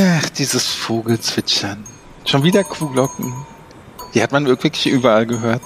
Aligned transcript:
Ach, 0.00 0.30
dieses 0.30 0.68
Vogelzwitschern. 0.74 1.82
Schon 2.24 2.44
wieder 2.44 2.62
Kuhglocken. 2.62 3.34
Die 4.14 4.22
hat 4.22 4.30
man 4.30 4.46
wirklich 4.46 4.86
überall 4.86 5.26
gehört. 5.26 5.62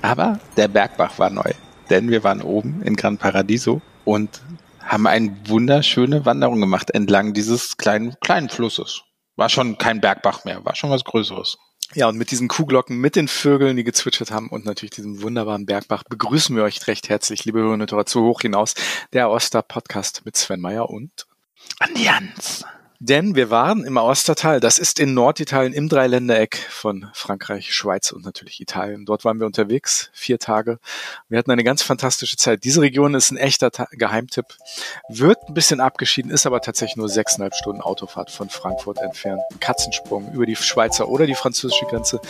Aber 0.00 0.38
der 0.56 0.68
Bergbach 0.68 1.18
war 1.18 1.28
neu. 1.28 1.50
Denn 1.90 2.08
wir 2.08 2.22
waren 2.22 2.40
oben 2.40 2.82
in 2.82 2.94
Gran 2.94 3.18
Paradiso 3.18 3.82
und 4.04 4.42
haben 4.78 5.08
eine 5.08 5.36
wunderschöne 5.46 6.24
Wanderung 6.24 6.60
gemacht 6.60 6.92
entlang 6.92 7.34
dieses 7.34 7.76
kleinen, 7.76 8.14
kleinen 8.20 8.48
Flusses. 8.48 9.02
War 9.34 9.48
schon 9.48 9.76
kein 9.76 10.00
Bergbach 10.00 10.44
mehr, 10.44 10.64
war 10.64 10.76
schon 10.76 10.90
was 10.90 11.02
Größeres. 11.02 11.58
Ja, 11.94 12.06
und 12.06 12.16
mit 12.16 12.30
diesen 12.30 12.46
Kuhglocken, 12.46 12.98
mit 12.98 13.16
den 13.16 13.26
Vögeln, 13.26 13.76
die 13.76 13.82
gezwitschert 13.82 14.30
haben 14.30 14.50
und 14.50 14.64
natürlich 14.66 14.92
diesem 14.92 15.20
wunderbaren 15.20 15.66
Bergbach 15.66 16.04
begrüßen 16.04 16.54
wir 16.54 16.62
euch 16.62 16.86
recht 16.86 17.08
herzlich, 17.08 17.44
liebe 17.44 17.58
Hörerinnen 17.58 17.82
und 17.82 17.90
Hörer, 17.90 18.06
zu 18.06 18.22
Hoch 18.22 18.40
hinaus, 18.42 18.74
der 19.12 19.30
Oster 19.30 19.62
Podcast 19.62 20.22
mit 20.24 20.36
Sven 20.36 20.60
Meyer 20.60 20.88
und 20.88 21.26
Andi 21.80 22.04
Jans. 22.04 22.64
Denn 23.00 23.34
wir 23.34 23.50
waren 23.50 23.84
im 23.84 23.96
Ostertal, 23.96 24.60
das 24.60 24.78
ist 24.78 25.00
in 25.00 25.14
Norditalien 25.14 25.72
im 25.72 25.88
Dreiländereck 25.88 26.56
von 26.70 27.10
Frankreich, 27.12 27.74
Schweiz 27.74 28.12
und 28.12 28.24
natürlich 28.24 28.60
Italien. 28.60 29.04
Dort 29.04 29.24
waren 29.24 29.40
wir 29.40 29.46
unterwegs, 29.46 30.10
vier 30.12 30.38
Tage. 30.38 30.78
Wir 31.28 31.38
hatten 31.38 31.50
eine 31.50 31.64
ganz 31.64 31.82
fantastische 31.82 32.36
Zeit. 32.36 32.64
Diese 32.64 32.80
Region 32.80 33.14
ist 33.14 33.32
ein 33.32 33.36
echter 33.36 33.70
Geheimtipp. 33.90 34.46
Wird 35.08 35.38
ein 35.48 35.54
bisschen 35.54 35.80
abgeschieden, 35.80 36.30
ist 36.30 36.46
aber 36.46 36.60
tatsächlich 36.60 36.96
nur 36.96 37.08
sechseinhalb 37.08 37.54
Stunden 37.54 37.82
Autofahrt 37.82 38.30
von 38.30 38.48
Frankfurt 38.48 38.98
entfernt. 38.98 39.42
Ein 39.52 39.60
Katzensprung 39.60 40.32
über 40.32 40.46
die 40.46 40.56
Schweizer 40.56 41.08
oder 41.08 41.26
die 41.26 41.34
französische 41.34 41.86
Grenze. 41.86 42.20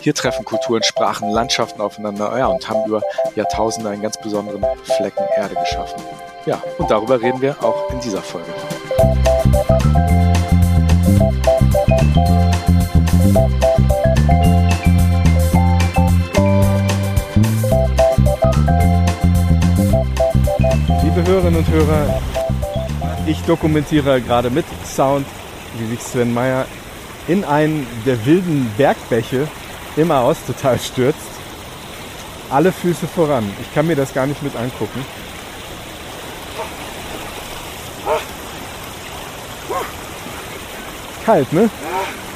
Hier 0.00 0.14
treffen 0.14 0.44
Kulturen, 0.44 0.82
Sprachen, 0.84 1.30
Landschaften 1.30 1.80
aufeinander 1.80 2.38
ja, 2.38 2.46
und 2.46 2.68
haben 2.68 2.86
über 2.86 3.02
Jahrtausende 3.34 3.90
einen 3.90 4.02
ganz 4.02 4.20
besonderen 4.20 4.64
Flecken 4.84 5.24
Erde 5.36 5.56
geschaffen. 5.56 6.02
Ja, 6.46 6.62
und 6.78 6.90
darüber 6.90 7.20
reden 7.20 7.40
wir 7.40 7.62
auch 7.64 7.90
in 7.90 8.00
dieser 8.00 8.22
Folge. 8.22 8.52
Liebe 8.96 9.06
Hörerinnen 21.26 21.56
und 21.56 21.68
Hörer, 21.68 22.22
ich 23.26 23.42
dokumentiere 23.42 24.20
gerade 24.20 24.50
mit 24.50 24.64
Sound, 24.86 25.26
wie 25.78 25.86
sich 25.86 26.00
Sven 26.00 26.32
Meyer 26.32 26.66
in 27.26 27.44
einen 27.44 27.86
der 28.06 28.24
wilden 28.26 28.70
Bergbäche 28.76 29.48
im 29.96 30.10
Aoste 30.10 30.52
total 30.52 30.78
stürzt. 30.78 31.18
Alle 32.50 32.70
Füße 32.70 33.08
voran. 33.08 33.50
Ich 33.60 33.74
kann 33.74 33.86
mir 33.86 33.96
das 33.96 34.14
gar 34.14 34.26
nicht 34.26 34.42
mit 34.42 34.54
angucken. 34.54 35.04
Kalt, 41.24 41.52
ne? 41.52 41.70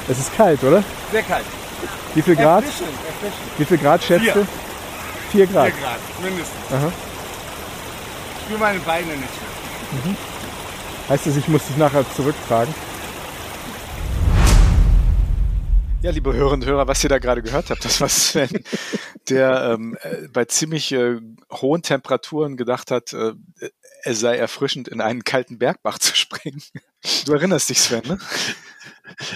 Es 0.07 0.17
ist 0.17 0.35
kalt, 0.35 0.63
oder? 0.63 0.83
Sehr 1.11 1.21
kalt. 1.23 1.45
Wie 2.15 2.21
viel 2.21 2.35
Grad? 2.35 2.63
Erfrischend, 2.63 2.89
erfrischend. 3.05 3.59
Wie 3.59 3.65
viel 3.65 3.77
Grad 3.77 4.03
schätzt 4.03 4.23
Vier. 4.23 4.33
du? 4.33 4.47
Vier 5.31 5.47
Grad. 5.47 5.71
4 5.71 5.81
Grad, 5.81 5.99
mindestens. 6.23 6.71
Aha. 6.71 6.91
Ich 8.37 8.43
spüre 8.45 8.59
meine 8.59 8.79
Beine 8.79 9.07
nicht 9.07 9.19
mehr. 9.19 10.15
Heißt 11.09 11.27
das, 11.27 11.35
ich 11.37 11.47
muss 11.47 11.65
dich 11.67 11.77
nachher 11.77 12.03
zurücktragen? 12.15 12.73
Ja, 16.01 16.11
liebe 16.11 16.33
Hörerinnen 16.33 16.61
und 16.61 16.67
Hörer, 16.67 16.87
was 16.87 17.03
ihr 17.03 17.09
da 17.09 17.19
gerade 17.19 17.41
gehört 17.41 17.69
habt, 17.69 17.83
das 17.83 17.99
war 17.99 18.07
Sven, 18.09 18.63
der 19.27 19.73
ähm, 19.73 19.97
äh, 20.01 20.29
bei 20.29 20.45
ziemlich 20.45 20.91
äh, 20.93 21.17
hohen 21.51 21.81
Temperaturen 21.81 22.55
gedacht 22.55 22.89
hat, 22.89 23.11
äh, 23.13 23.33
es 24.03 24.19
sei 24.21 24.37
erfrischend, 24.37 24.87
in 24.87 25.01
einen 25.01 25.23
kalten 25.25 25.59
Bergbach 25.59 25.99
zu 25.99 26.15
springen. 26.15 26.63
Du 27.25 27.33
erinnerst 27.33 27.69
dich, 27.69 27.81
Sven, 27.81 28.03
ne? 28.07 28.17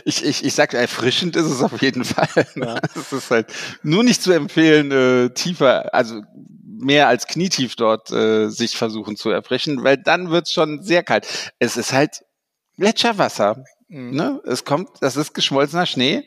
Ich, 0.06 0.24
ich, 0.24 0.44
ich 0.44 0.54
sag, 0.54 0.74
erfrischend 0.74 1.36
ist 1.36 1.46
es 1.46 1.62
auf 1.62 1.82
jeden 1.82 2.06
Fall. 2.06 2.28
Ja. 2.56 2.80
Es 2.96 3.12
ist 3.12 3.32
halt 3.32 3.48
nur 3.82 4.04
nicht 4.04 4.22
zu 4.22 4.32
empfehlen, 4.32 4.92
äh, 4.92 5.30
tiefer, 5.30 5.94
also 5.94 6.22
mehr 6.84 7.08
als 7.08 7.28
knietief 7.28 7.76
dort 7.76 8.12
äh, 8.12 8.50
sich 8.50 8.78
versuchen 8.78 9.16
zu 9.16 9.30
erfrischen, 9.30 9.84
weil 9.84 9.98
dann 9.98 10.30
wird's 10.30 10.52
schon 10.52 10.84
sehr 10.84 11.04
kalt. 11.04 11.28
Es 11.60 11.78
ist 11.78 11.94
halt 11.94 12.24
Gletscherwasser. 12.78 13.64
Mhm. 13.88 14.16
Ne? 14.16 14.42
Es 14.46 14.66
kommt, 14.66 14.90
das 15.02 15.16
ist 15.16 15.34
geschmolzener 15.34 15.86
Schnee 15.86 16.26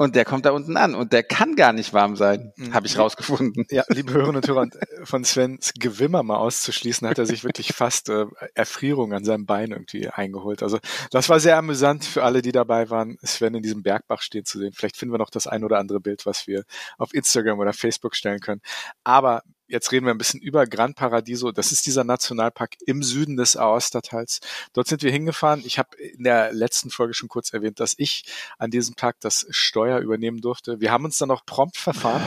und 0.00 0.16
der 0.16 0.24
kommt 0.24 0.46
da 0.46 0.52
unten 0.52 0.78
an 0.78 0.94
und 0.94 1.12
der 1.12 1.22
kann 1.22 1.56
gar 1.56 1.74
nicht 1.74 1.92
warm 1.92 2.16
sein, 2.16 2.54
Mhm. 2.56 2.72
habe 2.72 2.86
ich 2.86 2.96
rausgefunden. 2.96 3.66
Ja, 3.70 3.84
liebe 3.88 4.14
Hörerinnen 4.14 4.36
und 4.36 4.48
Hörer, 4.48 4.62
äh, 4.62 5.04
von 5.04 5.24
Svens 5.26 5.74
Gewimmer 5.78 6.22
mal 6.22 6.38
auszuschließen, 6.38 7.06
hat 7.06 7.18
er 7.18 7.26
sich 7.26 7.44
wirklich 7.44 7.74
fast 7.74 8.08
äh, 8.08 8.24
Erfrierung 8.54 9.12
an 9.12 9.24
seinem 9.24 9.44
Bein 9.44 9.72
irgendwie 9.72 10.08
eingeholt. 10.08 10.62
Also 10.62 10.78
das 11.10 11.28
war 11.28 11.38
sehr 11.38 11.58
amüsant 11.58 12.06
für 12.06 12.22
alle, 12.24 12.40
die 12.40 12.50
dabei 12.52 12.88
waren, 12.88 13.18
Sven 13.22 13.54
in 13.56 13.62
diesem 13.62 13.82
Bergbach 13.82 14.22
stehen 14.22 14.46
zu 14.46 14.58
sehen. 14.58 14.72
Vielleicht 14.74 14.96
finden 14.96 15.12
wir 15.12 15.18
noch 15.18 15.28
das 15.28 15.46
ein 15.46 15.64
oder 15.64 15.78
andere 15.78 16.00
Bild, 16.00 16.24
was 16.24 16.46
wir 16.46 16.64
auf 16.96 17.12
Instagram 17.12 17.58
oder 17.58 17.74
Facebook 17.74 18.16
stellen 18.16 18.40
können. 18.40 18.62
Aber 19.04 19.42
jetzt 19.70 19.92
reden 19.92 20.06
wir 20.06 20.12
ein 20.12 20.18
bisschen 20.18 20.40
über 20.40 20.66
Gran 20.66 20.94
Paradiso. 20.94 21.52
Das 21.52 21.72
ist 21.72 21.86
dieser 21.86 22.04
Nationalpark 22.04 22.76
im 22.86 23.02
Süden 23.02 23.36
des 23.36 23.56
Aostatals. 23.56 24.40
Dort 24.72 24.88
sind 24.88 25.02
wir 25.02 25.10
hingefahren. 25.10 25.62
Ich 25.64 25.78
habe 25.78 25.96
in 25.96 26.24
der 26.24 26.52
letzten 26.52 26.90
Folge 26.90 27.14
schon 27.14 27.28
kurz 27.28 27.52
erwähnt, 27.52 27.80
dass 27.80 27.94
ich 27.96 28.24
an 28.58 28.70
diesem 28.70 28.96
Tag 28.96 29.16
das 29.20 29.46
Steuer 29.50 30.00
übernehmen 30.00 30.40
durfte. 30.40 30.80
Wir 30.80 30.90
haben 30.90 31.04
uns 31.04 31.18
dann 31.18 31.30
auch 31.30 31.44
prompt 31.46 31.76
verfahren, 31.76 32.22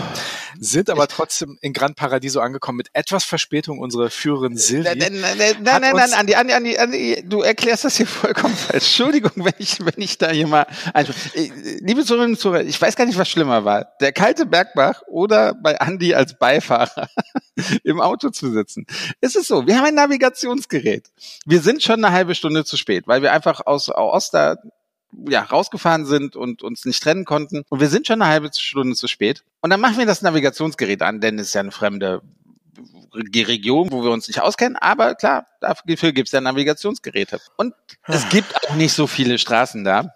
sind 0.60 0.90
aber 0.90 1.08
trotzdem 1.08 1.58
in 1.62 1.74
Gran 1.74 1.96
Paradiso 1.96 2.40
angekommen 2.40 2.78
mit 2.78 2.90
etwas 2.94 3.26
Verspätung. 3.26 3.80
Unsere 3.80 4.10
Führerin 4.10 4.58
Silvi. 4.58 4.84
Nein, 4.84 4.98
nein, 4.98 5.38
nein, 5.38 5.56
nein, 5.62 5.82
nein, 5.82 6.14
Andi, 6.14 6.36
Andi, 6.36 6.54
Andi, 6.54 6.78
Andi, 6.78 7.24
du 7.26 7.42
erklärst 7.42 7.84
das 7.84 7.98
hier 7.98 8.08
vollkommen 8.08 8.56
falsch. 8.56 8.84
Entschuldigung, 8.84 9.32
wenn 9.36 9.54
ich, 9.58 9.80
wenn 9.86 9.94
ich 9.98 10.18
da 10.18 10.32
hier 10.32 10.48
mal. 10.48 10.66
Äh, 10.94 11.04
Liebe 11.82 12.04
Zuhörerinnen 12.06 12.36
und 12.36 12.40
Zuhörer, 12.40 12.64
ich 12.64 12.82
weiß 12.82 12.96
gar 12.96 13.06
nicht, 13.06 13.18
was 13.18 13.30
schlimmer 13.30 13.66
war. 13.66 13.94
Der 14.00 14.14
kalte 14.14 14.46
Bergbach 14.46 15.02
oder 15.08 15.54
bei 15.54 15.80
Andi 15.80 16.14
als 16.14 16.38
Beifahrer 16.38 17.10
im 17.84 18.02
Auto 18.02 18.30
zu 18.30 18.52
sitzen. 18.52 18.86
Es 19.22 19.36
ist 19.36 19.48
so, 19.48 19.68
wir 19.68 19.78
haben 19.78 19.86
ein 19.86 19.96
Navigationsgerät. 19.96 21.12
Wir 21.46 21.62
sind 21.62 21.84
schon 21.84 22.04
eine 22.04 22.14
halbe 22.14 22.36
Stunde 22.36 22.66
zu 22.66 22.78
spät, 22.78 23.08
weil 23.08 23.22
wir 23.22 23.32
einfach 23.34 23.66
aus 23.66 23.90
Oster 23.90 24.58
ja, 25.30 25.44
rausgefahren 25.44 26.06
sind 26.06 26.36
und 26.36 26.64
uns 26.64 26.86
nicht 26.86 27.02
trennen 27.02 27.26
konnten. 27.26 27.64
Und 27.70 27.80
wir 27.80 27.90
sind 27.90 28.08
schon 28.08 28.22
eine 28.22 28.32
halbe 28.32 28.50
Stunde 28.54 28.96
zu 28.96 29.08
spät. 29.08 29.44
Und 29.62 29.70
dann 29.70 29.80
machen 29.80 29.98
wir 29.98 30.06
das 30.06 30.22
Navigationsgerät 30.22 31.02
an, 31.02 31.22
denn 31.22 31.38
es 31.38 31.48
ist 31.48 31.54
ja 31.54 31.62
eine 31.62 31.72
fremde 31.72 32.22
Region, 33.14 33.92
wo 33.92 34.04
wir 34.04 34.12
uns 34.12 34.28
nicht 34.28 34.42
auskennen, 34.42 34.76
aber 34.76 35.16
klar, 35.16 35.46
dafür 35.62 36.12
gibt 36.14 36.30
es 36.30 36.32
ja 36.32 36.42
Navigationsgeräte. 36.42 37.40
Und 37.58 37.76
es 38.08 38.28
gibt 38.30 38.56
auch 38.56 38.76
nicht 38.76 38.94
so 38.94 39.06
viele 39.06 39.38
Straßen 39.38 39.84
da. 39.84 40.16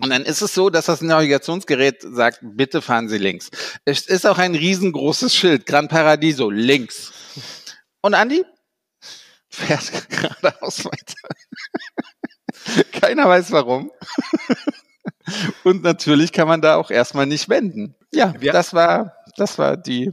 Und 0.00 0.10
dann 0.10 0.22
ist 0.24 0.40
es 0.40 0.54
so, 0.54 0.70
dass 0.70 0.86
das 0.86 1.00
Navigationsgerät 1.02 2.02
sagt, 2.02 2.38
bitte 2.42 2.80
fahren 2.80 3.08
Sie 3.08 3.18
links. 3.18 3.50
Es 3.84 4.06
ist 4.06 4.24
auch 4.26 4.38
ein 4.38 4.54
riesengroßes 4.54 5.34
Schild, 5.34 5.66
Gran 5.66 5.88
Paradiso, 5.88 6.48
links. 6.48 7.12
Und 8.00 8.14
Andi 8.14 8.44
fährt 9.48 9.90
geradeaus 10.10 10.84
weiter. 10.84 11.14
Keiner 12.92 13.28
weiß 13.28 13.50
warum. 13.52 13.90
Und 15.64 15.82
natürlich 15.82 16.32
kann 16.32 16.48
man 16.48 16.60
da 16.60 16.76
auch 16.76 16.90
erstmal 16.90 17.26
nicht 17.26 17.48
wenden. 17.48 17.94
Ja, 18.12 18.34
Wir- 18.38 18.52
das 18.52 18.72
war, 18.74 19.16
das 19.36 19.58
war 19.58 19.76
die 19.76 20.12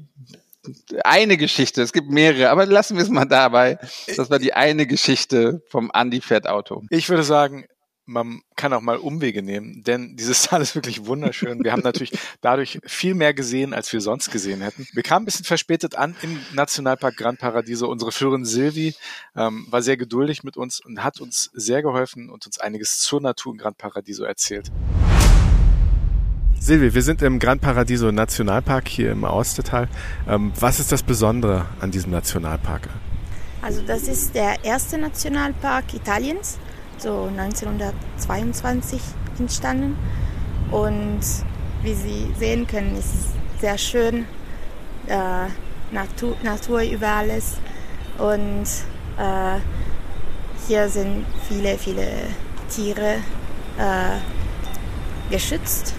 eine 1.03 1.37
Geschichte. 1.37 1.81
Es 1.81 1.93
gibt 1.93 2.09
mehrere, 2.09 2.49
aber 2.49 2.65
lassen 2.65 2.97
wir 2.97 3.03
es 3.03 3.09
mal 3.09 3.25
dabei. 3.25 3.77
Das 4.15 4.29
war 4.29 4.37
die 4.39 4.53
eine 4.53 4.85
Geschichte 4.85 5.61
vom 5.69 5.91
Andi 5.91 6.19
Fährt 6.19 6.47
Auto. 6.47 6.83
Ich 6.89 7.09
würde 7.09 7.23
sagen, 7.23 7.65
man 8.07 8.41
kann 8.55 8.73
auch 8.73 8.81
mal 8.81 8.97
Umwege 8.97 9.43
nehmen, 9.43 9.83
denn 9.83 10.15
dieses 10.15 10.43
Tal 10.43 10.61
ist 10.61 10.75
wirklich 10.75 11.05
wunderschön. 11.05 11.63
Wir 11.63 11.73
haben 11.73 11.83
natürlich 11.83 12.17
dadurch 12.41 12.79
viel 12.85 13.13
mehr 13.13 13.33
gesehen, 13.33 13.73
als 13.73 13.91
wir 13.91 14.01
sonst 14.01 14.31
gesehen 14.31 14.61
hätten. 14.61 14.87
Wir 14.93 15.03
kamen 15.03 15.23
ein 15.23 15.25
bisschen 15.25 15.45
verspätet 15.45 15.95
an 15.95 16.15
im 16.21 16.39
Nationalpark 16.53 17.17
Gran 17.17 17.37
Paradiso. 17.37 17.89
Unsere 17.89 18.11
Führerin 18.11 18.45
Silvi 18.45 18.95
ähm, 19.35 19.67
war 19.69 19.81
sehr 19.81 19.97
geduldig 19.97 20.43
mit 20.43 20.57
uns 20.57 20.79
und 20.79 21.03
hat 21.03 21.19
uns 21.19 21.51
sehr 21.53 21.81
geholfen 21.81 22.29
und 22.29 22.45
uns 22.45 22.59
einiges 22.59 22.99
zur 22.99 23.21
Natur 23.21 23.53
in 23.53 23.59
Gran 23.59 23.75
Paradiso 23.75 24.23
erzählt. 24.23 24.71
Silvi, 26.59 26.93
wir 26.93 27.01
sind 27.01 27.21
im 27.21 27.39
Gran 27.39 27.59
Paradiso 27.59 28.11
Nationalpark 28.11 28.87
hier 28.87 29.11
im 29.11 29.25
Austertal. 29.25 29.89
Ähm, 30.27 30.51
was 30.59 30.79
ist 30.79 30.91
das 30.91 31.03
Besondere 31.03 31.67
an 31.79 31.91
diesem 31.91 32.11
Nationalpark? 32.11 32.89
Also 33.61 33.81
das 33.81 34.07
ist 34.07 34.33
der 34.33 34.63
erste 34.63 34.97
Nationalpark 34.97 35.93
Italiens, 35.93 36.57
so 36.97 37.29
1922 37.37 39.01
entstanden. 39.39 39.97
Und 40.71 41.19
wie 41.83 41.93
Sie 41.93 42.33
sehen 42.37 42.67
können, 42.67 42.97
ist 42.97 43.13
es 43.13 43.61
sehr 43.61 43.77
schön, 43.77 44.25
äh, 45.07 45.47
Natur, 45.91 46.35
Natur 46.43 46.81
über 46.81 47.07
alles. 47.07 47.57
Und 48.17 48.65
äh, 49.17 49.59
hier 50.67 50.89
sind 50.89 51.25
viele, 51.47 51.77
viele 51.77 52.07
Tiere 52.69 53.15
äh, 53.77 55.31
geschützt, 55.31 55.93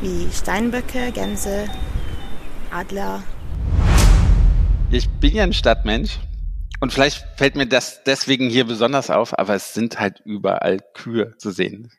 wie 0.00 0.28
Steinböcke, 0.32 1.12
Gänse, 1.12 1.66
Adler. 2.70 3.22
Ich 4.90 5.08
bin 5.08 5.34
ja 5.34 5.42
ein 5.42 5.52
Stadtmensch 5.52 6.18
und 6.80 6.92
vielleicht 6.92 7.24
fällt 7.36 7.56
mir 7.56 7.66
das 7.66 8.02
deswegen 8.04 8.48
hier 8.50 8.66
besonders 8.66 9.10
auf, 9.10 9.38
aber 9.38 9.54
es 9.54 9.74
sind 9.74 9.98
halt 9.98 10.20
überall 10.24 10.80
Kühe 10.94 11.36
zu 11.38 11.50
sehen. 11.50 11.90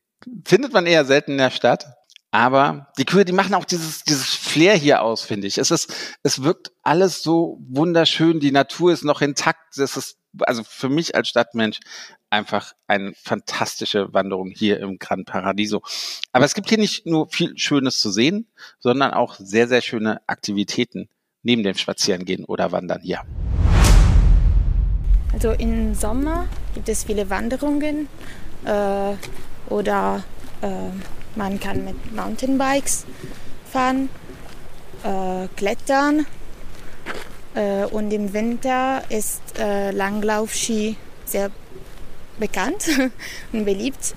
findet 0.45 0.73
man 0.73 0.85
eher 0.85 1.05
selten 1.05 1.31
in 1.31 1.37
der 1.37 1.51
Stadt. 1.51 1.85
Aber 2.29 2.91
die 2.97 3.05
Kühe, 3.05 3.23
die 3.23 3.31
machen 3.31 3.55
auch 3.55 3.65
dieses, 3.65 4.03
dieses 4.03 4.35
Flair 4.35 4.75
hier 4.75 5.01
aus, 5.01 5.23
finde 5.23 5.47
ich. 5.47 5.57
Es 5.57 5.71
ist, 5.71 6.17
es 6.23 6.43
wirkt 6.43 6.71
alles 6.83 7.23
so 7.23 7.57
wunderschön. 7.69 8.39
Die 8.41 8.51
Natur 8.51 8.91
ist 8.91 9.05
noch 9.05 9.21
intakt. 9.21 9.77
Das 9.77 9.95
ist, 9.95 10.17
also 10.41 10.63
für 10.63 10.89
mich 10.89 11.15
als 11.15 11.29
Stadtmensch 11.29 11.79
einfach 12.29 12.73
eine 12.85 13.13
fantastische 13.23 14.13
Wanderung 14.13 14.49
hier 14.49 14.79
im 14.81 14.99
Gran 14.99 15.23
Paradiso. 15.23 15.81
Aber 16.33 16.43
es 16.43 16.53
gibt 16.53 16.67
hier 16.67 16.77
nicht 16.77 17.05
nur 17.05 17.29
viel 17.29 17.57
Schönes 17.57 18.01
zu 18.01 18.11
sehen, 18.11 18.51
sondern 18.77 19.11
auch 19.13 19.35
sehr, 19.39 19.69
sehr 19.69 19.81
schöne 19.81 20.19
Aktivitäten 20.27 21.09
neben 21.43 21.63
dem 21.63 21.77
Spazierengehen 21.77 22.43
oder 22.43 22.73
Wandern 22.73 23.01
hier. 23.01 23.21
Also 25.33 25.51
im 25.51 25.93
Sommer 25.93 26.47
gibt 26.73 26.89
es 26.89 27.03
viele 27.03 27.29
Wanderungen 27.29 28.07
äh, 28.65 29.13
oder 29.69 30.23
äh, 30.61 30.67
man 31.35 31.59
kann 31.59 31.83
mit 31.85 32.15
Mountainbikes 32.15 33.05
fahren, 33.71 34.09
äh, 35.03 35.47
klettern 35.55 36.25
äh, 37.53 37.85
und 37.85 38.11
im 38.11 38.33
Winter 38.33 39.03
ist 39.09 39.41
äh, 39.59 39.91
Langlaufski 39.91 40.95
sehr 41.25 41.51
bekannt 42.39 42.87
und 43.51 43.65
beliebt 43.65 44.15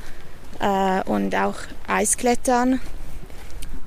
äh, 0.61 1.03
und 1.05 1.35
auch 1.35 1.57
Eisklettern. 1.87 2.81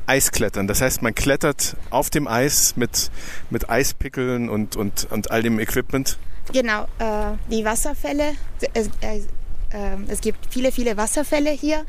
Eisklettern, 0.06 0.68
das 0.68 0.82
heißt, 0.82 1.02
man 1.02 1.16
klettert 1.16 1.76
auf 1.90 2.10
dem 2.10 2.28
Eis 2.28 2.76
mit, 2.76 3.12
mit 3.50 3.70
Eispickeln 3.70 4.50
und, 4.50 4.76
und, 4.76 5.08
und 5.12 5.32
all 5.32 5.44
dem 5.44 5.60
Equipment? 5.60 6.18
Genau, 6.52 6.84
äh, 7.00 7.38
die 7.50 7.64
Wasserfälle, 7.64 8.34
es, 8.74 8.88
äh, 9.02 9.22
es, 10.08 10.22
gibt 10.22 10.40
viele, 10.50 10.72
viele 10.72 10.98
Wasserfälle 10.98 11.52
hier, 11.52 11.86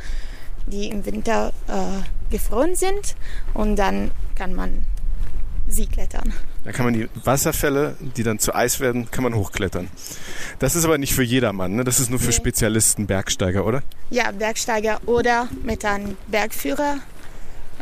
die 0.67 0.89
im 0.89 1.05
Winter 1.05 1.53
äh, 1.69 2.31
gefroren 2.31 2.77
sind 2.77 3.17
und 3.53 3.77
dann 3.77 4.11
kann 4.35 4.55
man 4.55 4.85
sie 5.67 5.87
klettern. 5.87 6.33
Da 6.65 6.73
kann 6.73 6.85
man 6.85 6.95
die 6.95 7.09
Wasserfälle, 7.25 7.97
die 8.17 8.23
dann 8.23 8.39
zu 8.39 8.55
Eis 8.55 8.81
werden, 8.81 9.11
kann 9.11 9.25
man 9.25 9.35
hochklettern. 9.35 9.89
Das 10.59 10.77
ist 10.77 10.85
aber 10.85 10.99
nicht 10.99 11.15
für 11.15 11.23
jedermann, 11.23 11.75
ne? 11.75 11.85
Das 11.85 12.01
ist 12.01 12.11
nur 12.11 12.19
für 12.19 12.27
nee. 12.27 12.33
Spezialisten, 12.33 13.07
Bergsteiger, 13.07 13.67
oder? 13.67 13.83
Ja, 14.11 14.31
Bergsteiger 14.31 15.01
oder 15.07 15.49
mit 15.63 15.85
einem 15.85 16.17
Bergführer, 16.29 16.99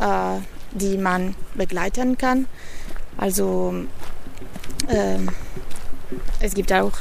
äh, 0.03 0.41
die 0.73 0.97
man 0.99 1.35
begleiten 1.55 2.19
kann. 2.19 2.47
Also 3.17 3.75
äh, 4.89 5.19
es 6.41 6.55
gibt 6.55 6.73
auch 6.73 6.93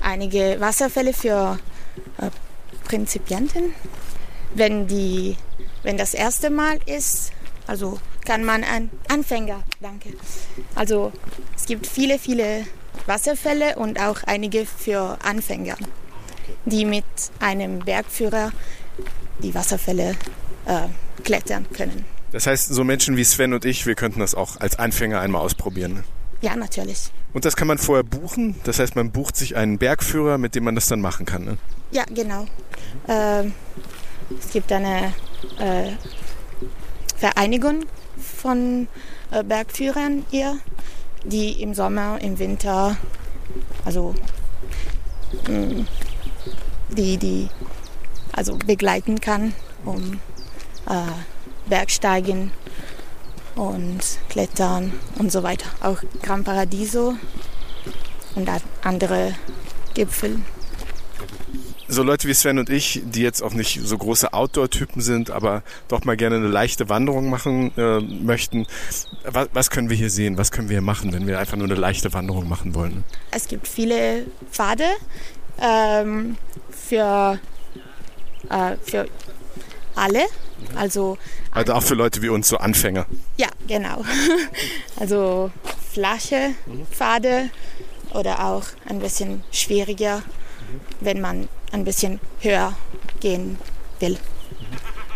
einige 0.00 0.56
Wasserfälle 0.60 1.12
für 1.12 1.58
äh, 2.18 2.30
Prinzipianten. 2.84 3.72
Wenn, 4.54 4.86
die, 4.88 5.36
wenn 5.82 5.96
das 5.96 6.12
erste 6.12 6.50
Mal 6.50 6.78
ist, 6.86 7.32
also 7.66 7.98
kann 8.24 8.44
man 8.44 8.64
ein 8.64 8.90
Anfänger, 9.08 9.62
danke. 9.80 10.10
Also 10.74 11.12
es 11.56 11.66
gibt 11.66 11.86
viele, 11.86 12.18
viele 12.18 12.66
Wasserfälle 13.06 13.76
und 13.76 14.00
auch 14.00 14.22
einige 14.24 14.66
für 14.66 15.18
Anfänger, 15.24 15.76
die 16.64 16.84
mit 16.84 17.04
einem 17.38 17.78
Bergführer 17.78 18.50
die 19.38 19.54
Wasserfälle 19.54 20.16
äh, 20.66 20.88
klettern 21.22 21.66
können. 21.72 22.04
Das 22.32 22.46
heißt, 22.46 22.68
so 22.68 22.84
Menschen 22.84 23.16
wie 23.16 23.24
Sven 23.24 23.52
und 23.52 23.64
ich, 23.64 23.86
wir 23.86 23.94
könnten 23.94 24.20
das 24.20 24.34
auch 24.34 24.58
als 24.60 24.78
Anfänger 24.78 25.20
einmal 25.20 25.42
ausprobieren. 25.42 25.94
Ne? 25.94 26.04
Ja, 26.42 26.56
natürlich. 26.56 27.10
Und 27.32 27.44
das 27.44 27.56
kann 27.56 27.68
man 27.68 27.78
vorher 27.78 28.04
buchen? 28.04 28.56
Das 28.64 28.78
heißt, 28.78 28.96
man 28.96 29.10
bucht 29.10 29.36
sich 29.36 29.56
einen 29.56 29.78
Bergführer, 29.78 30.38
mit 30.38 30.54
dem 30.54 30.64
man 30.64 30.74
das 30.74 30.86
dann 30.86 31.00
machen 31.00 31.26
kann, 31.26 31.44
ne? 31.44 31.58
Ja, 31.90 32.04
genau. 32.04 32.46
Ähm, 33.08 33.52
es 34.38 34.50
gibt 34.50 34.70
eine 34.72 35.12
äh, 35.58 35.92
Vereinigung 37.16 37.84
von 38.16 38.88
äh, 39.30 39.42
Bergführern 39.42 40.24
hier, 40.30 40.58
die 41.24 41.60
im 41.60 41.74
Sommer, 41.74 42.18
im 42.20 42.38
Winter, 42.38 42.96
also 43.84 44.14
mh, 45.48 45.58
mm, 45.58 45.86
die, 46.90 47.16
die 47.16 47.48
also 48.32 48.56
begleiten 48.56 49.20
kann, 49.20 49.52
um 49.84 50.20
äh, 50.88 51.39
Bergsteigen 51.70 52.50
und 53.56 54.00
Klettern 54.28 54.92
und 55.18 55.32
so 55.32 55.42
weiter. 55.42 55.66
Auch 55.80 56.02
Gran 56.22 56.44
Paradiso 56.44 57.14
und 58.34 58.48
andere 58.82 59.34
Gipfel 59.94 60.40
so 61.90 62.02
Leute 62.02 62.28
wie 62.28 62.34
Sven 62.34 62.58
und 62.58 62.70
ich, 62.70 63.02
die 63.04 63.22
jetzt 63.22 63.42
auch 63.42 63.52
nicht 63.52 63.80
so 63.82 63.98
große 63.98 64.32
Outdoor-Typen 64.32 65.02
sind, 65.02 65.30
aber 65.30 65.62
doch 65.88 66.04
mal 66.04 66.16
gerne 66.16 66.36
eine 66.36 66.46
leichte 66.48 66.88
Wanderung 66.88 67.28
machen 67.28 67.72
äh, 67.76 68.00
möchten, 68.00 68.66
was, 69.24 69.48
was, 69.52 69.70
können 69.70 69.90
wir 69.90 69.96
hier 69.96 70.10
sehen? 70.10 70.38
Was 70.38 70.52
können 70.52 70.68
wir 70.68 70.74
hier 70.74 70.82
machen, 70.82 71.12
wenn 71.12 71.26
wir 71.26 71.38
einfach 71.38 71.56
nur 71.56 71.66
eine 71.66 71.74
leichte 71.74 72.12
Wanderung 72.12 72.48
machen 72.48 72.74
wollen? 72.74 73.04
Es 73.32 73.48
gibt 73.48 73.66
viele 73.66 74.26
Pfade 74.50 74.84
ähm, 75.60 76.36
für, 76.70 77.38
äh, 78.48 78.76
für 78.84 79.06
alle. 79.94 80.24
Also, 80.74 81.18
also 81.50 81.72
auch 81.74 81.82
für 81.82 81.94
Leute 81.94 82.22
wie 82.22 82.28
uns, 82.28 82.48
so 82.48 82.58
Anfänger. 82.58 83.06
Ja, 83.36 83.48
genau. 83.66 84.04
Also 84.98 85.50
flache 85.92 86.50
Pfade 86.90 87.48
oder 88.12 88.44
auch 88.44 88.64
ein 88.86 89.00
bisschen 89.00 89.42
schwieriger, 89.50 90.22
wenn 91.00 91.20
man 91.20 91.48
ein 91.72 91.84
bisschen 91.84 92.20
höher 92.40 92.76
gehen 93.20 93.58
will. 93.98 94.18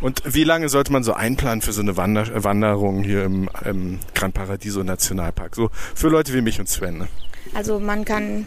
Und 0.00 0.22
wie 0.26 0.44
lange 0.44 0.68
sollte 0.68 0.92
man 0.92 1.04
so 1.04 1.14
einplanen 1.14 1.62
für 1.62 1.72
so 1.72 1.80
eine 1.80 1.96
Wander 1.96 2.44
Wanderung 2.44 3.04
hier 3.04 3.24
im, 3.24 3.48
im 3.64 4.00
Gran 4.14 4.32
Paradiso 4.32 4.82
Nationalpark? 4.82 5.54
So 5.54 5.70
für 5.94 6.08
Leute 6.08 6.34
wie 6.34 6.40
mich 6.40 6.60
und 6.60 6.68
Sven. 6.68 6.98
Ne? 6.98 7.08
Also 7.54 7.78
man 7.78 8.04
kann 8.04 8.46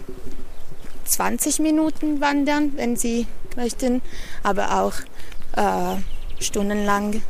20 1.05 1.59
Minuten 1.59 2.21
wandern, 2.21 2.73
wenn 2.75 2.95
Sie 2.95 3.27
möchten, 3.55 4.01
aber 4.43 4.81
auch 4.81 4.93
äh, 5.55 5.99
stundenlang 6.39 7.21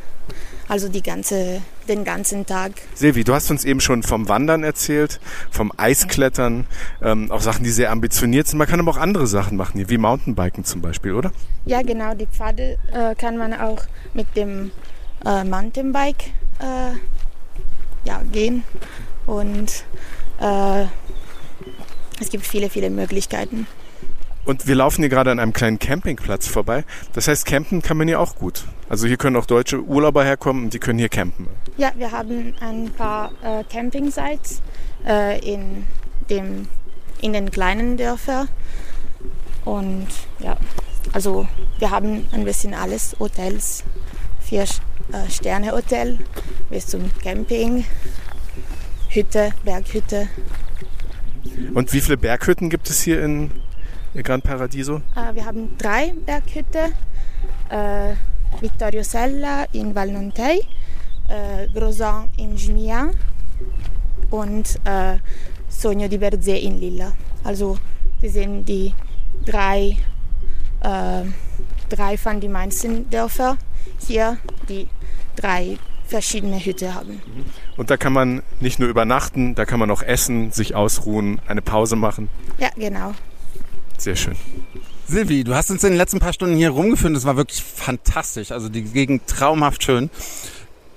also 0.68 0.88
die 0.88 1.02
ganze, 1.02 1.62
den 1.88 2.04
ganzen 2.04 2.44
Tag. 2.44 2.72
Silvi, 2.94 3.24
du 3.24 3.32
hast 3.32 3.50
uns 3.50 3.64
eben 3.64 3.80
schon 3.80 4.02
vom 4.02 4.28
Wandern 4.28 4.62
erzählt, 4.64 5.18
vom 5.50 5.72
Eisklettern, 5.76 6.66
ähm, 7.02 7.30
auch 7.30 7.40
Sachen, 7.40 7.64
die 7.64 7.70
sehr 7.70 7.90
ambitioniert 7.90 8.46
sind. 8.46 8.58
Man 8.58 8.68
kann 8.68 8.78
aber 8.78 8.90
auch 8.90 8.98
andere 8.98 9.26
Sachen 9.26 9.56
machen, 9.56 9.88
wie 9.88 9.98
Mountainbiken 9.98 10.64
zum 10.64 10.82
Beispiel, 10.82 11.14
oder? 11.14 11.32
Ja, 11.64 11.82
genau. 11.82 12.14
Die 12.14 12.26
Pfade 12.26 12.78
äh, 12.92 13.14
kann 13.14 13.38
man 13.38 13.54
auch 13.54 13.82
mit 14.12 14.36
dem 14.36 14.70
äh, 15.24 15.44
Mountainbike 15.44 16.24
äh, 16.60 16.92
ja, 18.04 18.22
gehen. 18.30 18.62
Und 19.24 19.84
äh, 20.40 20.84
es 22.20 22.28
gibt 22.30 22.46
viele, 22.46 22.68
viele 22.68 22.90
Möglichkeiten. 22.90 23.66
Und 24.48 24.66
wir 24.66 24.76
laufen 24.76 25.02
hier 25.02 25.10
gerade 25.10 25.30
an 25.30 25.40
einem 25.40 25.52
kleinen 25.52 25.78
Campingplatz 25.78 26.48
vorbei. 26.48 26.84
Das 27.12 27.28
heißt, 27.28 27.44
campen 27.44 27.82
kann 27.82 27.98
man 27.98 28.08
hier 28.08 28.18
auch 28.18 28.34
gut. 28.34 28.64
Also 28.88 29.06
hier 29.06 29.18
können 29.18 29.36
auch 29.36 29.44
deutsche 29.44 29.82
Urlauber 29.82 30.24
herkommen 30.24 30.64
und 30.64 30.72
die 30.72 30.78
können 30.78 30.98
hier 30.98 31.10
campen. 31.10 31.46
Ja, 31.76 31.92
wir 31.96 32.12
haben 32.12 32.54
ein 32.60 32.90
paar 32.96 33.30
äh, 33.42 33.62
Campingsites 33.70 34.62
äh, 35.06 35.38
in, 35.40 35.84
dem, 36.30 36.66
in 37.20 37.34
den 37.34 37.50
kleinen 37.50 37.98
Dörfern. 37.98 38.48
Und 39.66 40.06
ja, 40.38 40.56
also 41.12 41.46
wir 41.78 41.90
haben 41.90 42.26
ein 42.32 42.46
bisschen 42.46 42.72
alles. 42.72 43.16
Hotels, 43.20 43.84
vier 44.40 44.62
äh, 44.62 45.28
Sterne 45.30 45.72
Hotel 45.72 46.20
bis 46.70 46.86
zum 46.86 47.10
Camping, 47.22 47.84
Hütte, 49.10 49.52
Berghütte. 49.62 50.30
Und 51.74 51.92
wie 51.92 52.00
viele 52.00 52.16
Berghütten 52.16 52.70
gibt 52.70 52.88
es 52.88 53.02
hier 53.02 53.22
in 53.22 53.50
Gran 54.22 54.42
Paradiso? 54.42 54.96
Uh, 55.16 55.34
wir 55.34 55.44
haben 55.44 55.76
drei 55.78 56.14
Berghütten. 56.24 56.92
Uh, 57.70 58.14
Vittorio 58.60 59.02
Sella 59.02 59.66
in 59.72 59.94
Val 59.94 60.10
Nontei, 60.10 60.60
uh, 61.28 61.72
Grosan 61.72 62.30
in 62.38 62.56
Gimian 62.56 63.10
und 64.30 64.80
uh, 64.88 65.18
Sogno 65.68 66.08
di 66.08 66.18
Berzé 66.18 66.56
in 66.56 66.78
Lilla. 66.78 67.12
Also 67.44 67.78
wir 68.20 68.30
sind 68.30 68.64
die 68.64 68.94
drei, 69.44 69.96
drei 70.80 72.16
von 72.16 72.40
den 72.40 72.52
meisten 72.52 73.08
Dörfer 73.10 73.58
hier, 74.06 74.38
die 74.68 74.88
drei 75.36 75.78
verschiedene 76.06 76.58
Hütte 76.58 76.94
haben. 76.94 77.20
Und 77.76 77.90
da 77.90 77.96
kann 77.96 78.12
man 78.12 78.42
nicht 78.60 78.80
nur 78.80 78.88
übernachten, 78.88 79.54
da 79.54 79.66
kann 79.66 79.78
man 79.78 79.90
auch 79.90 80.02
essen, 80.02 80.50
sich 80.50 80.74
ausruhen, 80.74 81.40
eine 81.46 81.62
Pause 81.62 81.96
machen. 81.96 82.28
Ja, 82.58 82.70
genau. 82.76 83.12
Sehr 84.08 84.16
schön. 84.16 84.36
Silvi, 85.06 85.44
du 85.44 85.54
hast 85.54 85.70
uns 85.70 85.84
in 85.84 85.90
den 85.90 85.98
letzten 85.98 86.18
paar 86.18 86.32
Stunden 86.32 86.56
hier 86.56 86.70
rumgeführt. 86.70 87.14
Das 87.14 87.26
war 87.26 87.36
wirklich 87.36 87.62
fantastisch. 87.62 88.52
Also 88.52 88.70
die 88.70 88.80
Gegend 88.80 89.26
traumhaft 89.26 89.82
schön. 89.82 90.08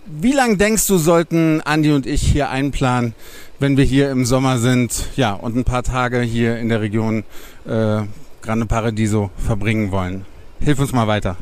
Wie 0.06 0.32
lange 0.32 0.56
denkst 0.56 0.88
du, 0.88 0.98
sollten 0.98 1.60
Andi 1.60 1.92
und 1.92 2.06
ich 2.06 2.22
hier 2.22 2.50
einplanen, 2.50 3.14
wenn 3.60 3.76
wir 3.76 3.84
hier 3.84 4.12
im 4.12 4.24
Sommer 4.24 4.60
sind, 4.60 5.10
ja, 5.18 5.34
und 5.34 5.58
ein 5.58 5.66
paar 5.66 5.84
Tage 5.84 6.22
hier 6.22 6.58
in 6.58 6.70
der 6.70 6.80
Region 6.80 7.26
äh, 7.66 8.04
Grande 8.42 8.66
Paradiso 8.66 9.30
verbringen 9.36 9.92
wollen? 9.92 10.26
Hilf 10.62 10.80
uns 10.80 10.94
mal 10.94 11.08
weiter. 11.08 11.36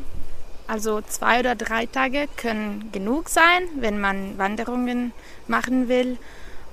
Also 0.66 1.00
zwei 1.02 1.38
oder 1.38 1.54
drei 1.54 1.86
Tage 1.86 2.26
können 2.36 2.88
genug 2.90 3.28
sein, 3.28 3.62
wenn 3.78 4.00
man 4.00 4.38
Wanderungen 4.38 5.12
machen 5.46 5.88
will. 5.88 6.18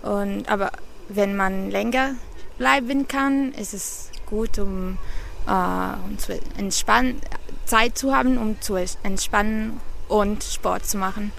Und, 0.02 0.50
aber 0.50 0.72
wenn 1.08 1.36
man 1.36 1.70
länger 1.70 2.16
bleiben 2.58 3.08
kann, 3.08 3.52
ist 3.52 3.76
es 3.76 4.10
gut, 4.28 4.60
um, 4.60 4.98
äh, 5.48 5.52
um 5.52 6.18
zu 6.18 6.40
entspannen, 6.58 7.22
Zeit 7.66 7.98
zu 7.98 8.14
haben, 8.14 8.38
um 8.38 8.60
zu 8.62 8.76
entspannen 9.04 9.80
und 10.08 10.44
Sport 10.44 10.86
zu 10.86 10.98
machen. 10.98 11.32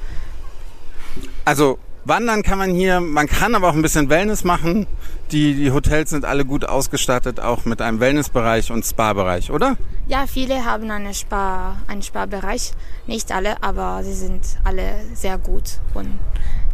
Also 1.44 1.78
wandern 2.04 2.42
kann 2.42 2.58
man 2.58 2.70
hier, 2.70 3.00
man 3.00 3.26
kann 3.26 3.54
aber 3.54 3.68
auch 3.68 3.74
ein 3.74 3.82
bisschen 3.82 4.08
Wellness 4.08 4.44
machen. 4.44 4.86
Die, 5.30 5.54
die 5.54 5.70
Hotels 5.70 6.10
sind 6.10 6.24
alle 6.24 6.44
gut 6.44 6.64
ausgestattet, 6.64 7.38
auch 7.38 7.64
mit 7.64 7.82
einem 7.82 8.00
Wellnessbereich 8.00 8.70
und 8.70 8.84
Spa-Bereich, 8.84 9.50
oder? 9.50 9.76
Ja, 10.06 10.26
viele 10.26 10.64
haben 10.64 10.90
eine 10.90 11.12
Spa, 11.12 11.76
einen 11.86 12.02
Spa-Bereich. 12.02 12.72
Nicht 13.06 13.30
alle, 13.30 13.62
aber 13.62 14.02
sie 14.04 14.14
sind 14.14 14.40
alle 14.64 14.94
sehr 15.14 15.36
gut 15.36 15.78
und 15.94 16.18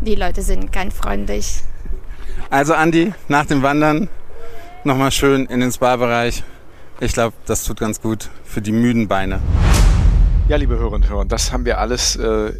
die 0.00 0.14
Leute 0.14 0.42
sind 0.42 0.72
ganz 0.72 0.94
freundlich. 0.94 1.62
Also 2.50 2.74
Andi, 2.74 3.12
nach 3.28 3.46
dem 3.46 3.62
Wandern 3.62 4.08
nochmal 4.84 5.10
schön 5.10 5.46
in 5.46 5.60
den 5.60 5.72
Spa-Bereich. 5.72 6.44
Ich 7.00 7.12
glaube, 7.12 7.34
das 7.46 7.64
tut 7.64 7.80
ganz 7.80 8.00
gut 8.00 8.28
für 8.44 8.60
die 8.60 8.72
müden 8.72 9.08
Beine. 9.08 9.40
Ja, 10.48 10.56
liebe 10.56 10.74
Hörerinnen 10.74 11.02
und 11.02 11.08
Hörer, 11.08 11.24
das 11.24 11.52
haben 11.52 11.64
wir 11.64 11.78
alles 11.78 12.16
äh, 12.16 12.52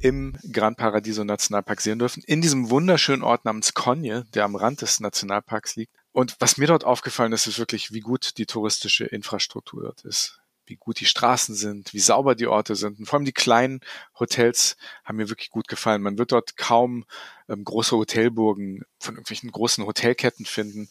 im 0.00 0.36
Gran 0.52 0.74
Paradiso 0.74 1.22
Nationalpark 1.24 1.80
sehen 1.80 1.98
dürfen. 1.98 2.22
In 2.26 2.42
diesem 2.42 2.70
wunderschönen 2.70 3.22
Ort 3.22 3.44
namens 3.44 3.74
Konje, 3.74 4.24
der 4.34 4.44
am 4.44 4.56
Rand 4.56 4.82
des 4.82 5.00
Nationalparks 5.00 5.76
liegt. 5.76 5.94
Und 6.10 6.36
was 6.40 6.56
mir 6.56 6.66
dort 6.66 6.84
aufgefallen 6.84 7.32
ist, 7.32 7.46
ist 7.46 7.60
wirklich, 7.60 7.92
wie 7.92 8.00
gut 8.00 8.38
die 8.38 8.46
touristische 8.46 9.04
Infrastruktur 9.04 9.82
dort 9.82 10.04
ist. 10.04 10.40
Wie 10.66 10.76
gut 10.76 11.00
die 11.00 11.06
Straßen 11.06 11.54
sind, 11.54 11.94
wie 11.94 12.00
sauber 12.00 12.34
die 12.34 12.48
Orte 12.48 12.74
sind. 12.74 12.98
Und 12.98 13.06
vor 13.06 13.18
allem 13.18 13.24
die 13.24 13.32
kleinen 13.32 13.80
Hotels 14.18 14.76
haben 15.04 15.16
mir 15.16 15.30
wirklich 15.30 15.50
gut 15.50 15.68
gefallen. 15.68 16.02
Man 16.02 16.18
wird 16.18 16.32
dort 16.32 16.56
kaum 16.56 17.04
ähm, 17.48 17.64
große 17.64 17.96
Hotelburgen 17.96 18.82
von 18.98 19.14
irgendwelchen 19.14 19.50
großen 19.50 19.86
Hotelketten 19.86 20.44
finden. 20.44 20.88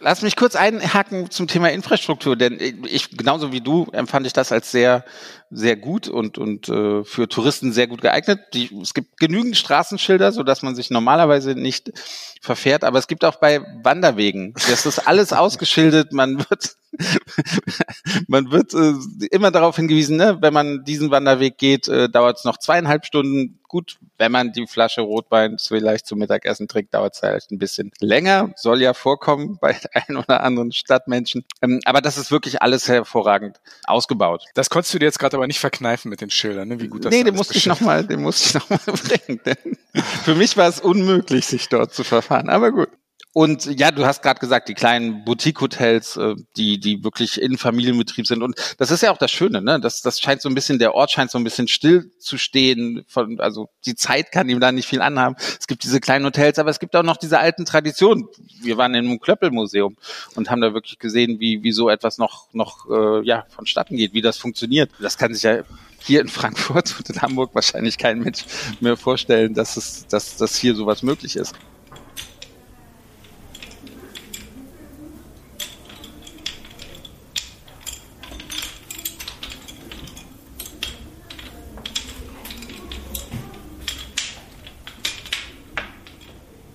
Lass 0.00 0.22
mich 0.22 0.36
kurz 0.36 0.56
einhaken 0.56 1.30
zum 1.30 1.46
Thema 1.46 1.70
Infrastruktur, 1.70 2.36
denn 2.36 2.58
ich 2.86 3.10
genauso 3.10 3.52
wie 3.52 3.60
du 3.60 3.86
empfand 3.92 4.26
ich 4.26 4.32
das 4.32 4.52
als 4.52 4.70
sehr 4.70 5.04
sehr 5.50 5.76
gut 5.76 6.08
und 6.08 6.38
und 6.38 6.68
äh, 6.68 7.04
für 7.04 7.28
Touristen 7.28 7.72
sehr 7.72 7.86
gut 7.86 8.00
geeignet. 8.00 8.40
Die, 8.54 8.70
es 8.80 8.94
gibt 8.94 9.18
genügend 9.18 9.56
Straßenschilder, 9.56 10.32
so 10.32 10.42
dass 10.42 10.62
man 10.62 10.74
sich 10.74 10.90
normalerweise 10.90 11.54
nicht 11.54 11.92
verfährt, 12.40 12.84
aber 12.84 12.98
es 12.98 13.08
gibt 13.08 13.24
auch 13.24 13.36
bei 13.36 13.60
Wanderwegen, 13.82 14.54
das 14.54 14.86
ist 14.86 15.06
alles 15.06 15.32
ausgeschildert. 15.32 16.12
Man 16.12 16.38
wird 16.38 16.76
man 18.26 18.50
wird 18.50 18.74
äh, 18.74 18.94
immer 19.30 19.50
darauf 19.50 19.76
hingewiesen, 19.76 20.16
ne, 20.16 20.38
wenn 20.40 20.52
man 20.52 20.84
diesen 20.84 21.10
Wanderweg 21.10 21.58
geht, 21.58 21.88
äh, 21.88 22.08
dauert 22.08 22.38
es 22.38 22.44
noch 22.44 22.58
zweieinhalb 22.58 23.04
Stunden. 23.06 23.59
Gut, 23.70 23.98
wenn 24.18 24.32
man 24.32 24.50
die 24.50 24.66
Flasche 24.66 25.00
Rotwein 25.00 25.56
vielleicht 25.60 26.04
zum 26.04 26.18
Mittagessen 26.18 26.66
trinkt, 26.66 26.92
dauert 26.92 27.14
es 27.14 27.20
vielleicht 27.20 27.52
ein 27.52 27.58
bisschen 27.58 27.92
länger. 28.00 28.50
Soll 28.56 28.82
ja 28.82 28.94
vorkommen 28.94 29.58
bei 29.60 29.78
ein 29.92 30.16
oder 30.16 30.42
anderen 30.42 30.72
Stadtmenschen. 30.72 31.44
Ähm, 31.62 31.78
aber 31.84 32.00
das 32.00 32.18
ist 32.18 32.32
wirklich 32.32 32.62
alles 32.62 32.88
hervorragend 32.88 33.60
ausgebaut. 33.84 34.44
Das 34.54 34.70
konntest 34.70 34.92
du 34.92 34.98
dir 34.98 35.04
jetzt 35.04 35.20
gerade 35.20 35.36
aber 35.36 35.46
nicht 35.46 35.60
verkneifen 35.60 36.08
mit 36.08 36.20
den 36.20 36.30
Schildern, 36.30 36.66
ne? 36.66 36.80
wie 36.80 36.88
gut 36.88 37.04
das 37.04 37.12
Nee, 37.12 37.22
den 37.22 37.36
musste 37.36 37.56
ich 37.56 37.66
noch 37.66 37.80
mal, 37.80 38.04
den 38.04 38.22
musste 38.22 38.48
ich 38.48 38.54
noch 38.54 38.68
mal 38.70 38.78
bringen. 38.86 39.40
Denn 39.46 39.78
für 40.24 40.34
mich 40.34 40.56
war 40.56 40.68
es 40.68 40.80
unmöglich, 40.80 41.46
sich 41.46 41.68
dort 41.68 41.94
zu 41.94 42.02
verfahren. 42.02 42.48
Aber 42.48 42.72
gut. 42.72 42.88
Und 43.32 43.78
ja, 43.78 43.92
du 43.92 44.04
hast 44.06 44.22
gerade 44.22 44.40
gesagt, 44.40 44.68
die 44.68 44.74
kleinen 44.74 45.24
Boutique-Hotels, 45.24 46.16
äh, 46.16 46.34
die, 46.56 46.80
die 46.80 47.04
wirklich 47.04 47.40
in 47.40 47.58
Familienbetrieb 47.58 48.26
sind. 48.26 48.42
Und 48.42 48.56
das 48.78 48.90
ist 48.90 49.02
ja 49.02 49.12
auch 49.12 49.18
das 49.18 49.30
Schöne, 49.30 49.62
ne? 49.62 49.78
Das, 49.78 50.02
das 50.02 50.18
scheint 50.18 50.42
so 50.42 50.48
ein 50.48 50.54
bisschen, 50.56 50.80
der 50.80 50.96
Ort 50.96 51.12
scheint 51.12 51.30
so 51.30 51.38
ein 51.38 51.44
bisschen 51.44 51.68
still 51.68 52.10
zu 52.18 52.38
stehen. 52.38 53.04
Von, 53.06 53.38
also 53.38 53.68
die 53.86 53.94
Zeit 53.94 54.32
kann 54.32 54.48
ihm 54.48 54.58
da 54.58 54.72
nicht 54.72 54.88
viel 54.88 55.00
anhaben. 55.00 55.36
Es 55.60 55.68
gibt 55.68 55.84
diese 55.84 56.00
kleinen 56.00 56.24
Hotels, 56.24 56.58
aber 56.58 56.70
es 56.70 56.80
gibt 56.80 56.96
auch 56.96 57.04
noch 57.04 57.16
diese 57.16 57.38
alten 57.38 57.64
Traditionen. 57.64 58.26
Wir 58.62 58.76
waren 58.76 58.94
in 58.94 59.06
einem 59.06 59.20
Klöppelmuseum 59.20 59.96
und 60.34 60.50
haben 60.50 60.60
da 60.60 60.74
wirklich 60.74 60.98
gesehen, 60.98 61.38
wie, 61.38 61.62
wie 61.62 61.72
so 61.72 61.88
etwas 61.88 62.18
noch, 62.18 62.52
noch 62.52 62.90
äh, 62.90 63.24
ja, 63.24 63.46
vonstatten 63.48 63.96
geht, 63.96 64.12
wie 64.12 64.22
das 64.22 64.38
funktioniert. 64.38 64.90
Das 64.98 65.18
kann 65.18 65.32
sich 65.32 65.44
ja 65.44 65.62
hier 66.00 66.20
in 66.20 66.28
Frankfurt 66.28 66.96
und 66.98 67.08
in 67.08 67.22
Hamburg 67.22 67.54
wahrscheinlich 67.54 67.96
kein 67.96 68.18
Mensch 68.18 68.44
mehr 68.80 68.96
vorstellen, 68.96 69.54
dass 69.54 69.76
es, 69.76 70.08
dass, 70.08 70.36
dass 70.36 70.56
hier 70.56 70.74
sowas 70.74 71.04
möglich 71.04 71.36
ist. 71.36 71.54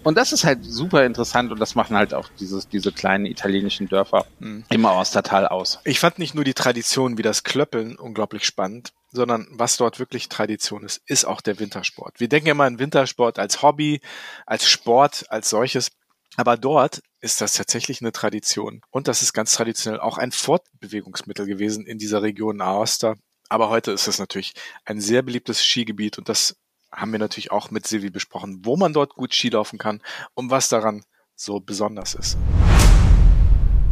Und 0.05 0.19
das 0.19 0.31
ist 0.31 0.43
halt 0.43 0.63
super 0.63 1.03
interessant 1.03 1.51
und 1.51 1.59
das 1.59 1.73
machen 1.73 1.97
halt 1.97 2.13
auch 2.13 2.29
dieses, 2.39 2.67
diese 2.69 2.91
kleinen 2.91 3.25
italienischen 3.25 3.89
Dörfer 3.89 4.27
mhm. 4.37 4.63
im 4.69 4.85
Austertal 4.85 5.47
aus. 5.47 5.79
Ich 5.83 5.99
fand 5.99 6.19
nicht 6.19 6.35
nur 6.35 6.43
die 6.43 6.53
Tradition 6.53 7.17
wie 7.17 7.23
das 7.23 7.43
Klöppeln 7.43 7.95
unglaublich 7.95 8.45
spannend, 8.45 8.93
sondern 9.11 9.47
was 9.49 9.77
dort 9.77 9.97
wirklich 9.97 10.29
Tradition 10.29 10.83
ist, 10.83 11.01
ist 11.07 11.25
auch 11.25 11.41
der 11.41 11.59
Wintersport. 11.59 12.19
Wir 12.19 12.29
denken 12.29 12.49
immer 12.49 12.65
an 12.65 12.77
Wintersport 12.77 13.39
als 13.39 13.63
Hobby, 13.63 13.99
als 14.45 14.69
Sport, 14.69 15.25
als 15.29 15.49
solches. 15.49 15.89
Aber 16.37 16.55
dort 16.55 17.01
ist 17.19 17.41
das 17.41 17.53
tatsächlich 17.53 18.01
eine 18.01 18.11
Tradition. 18.11 18.81
Und 18.91 19.07
das 19.07 19.23
ist 19.23 19.33
ganz 19.33 19.53
traditionell 19.53 19.99
auch 19.99 20.19
ein 20.19 20.31
Fortbewegungsmittel 20.31 21.47
gewesen 21.47 21.87
in 21.87 21.97
dieser 21.97 22.21
Region 22.21 22.61
Aosta. 22.61 23.15
Aber 23.49 23.69
heute 23.69 23.91
ist 23.91 24.07
es 24.07 24.19
natürlich 24.19 24.53
ein 24.85 25.01
sehr 25.01 25.23
beliebtes 25.23 25.63
Skigebiet 25.63 26.19
und 26.19 26.29
das 26.29 26.57
haben 26.95 27.11
wir 27.11 27.19
natürlich 27.19 27.51
auch 27.51 27.71
mit 27.71 27.85
Silvi 27.85 28.09
besprochen, 28.09 28.61
wo 28.63 28.77
man 28.77 28.93
dort 28.93 29.15
gut 29.15 29.33
Skilaufen 29.33 29.79
kann 29.79 30.01
und 30.33 30.49
was 30.49 30.69
daran 30.69 31.03
so 31.35 31.59
besonders 31.59 32.15
ist. 32.15 32.37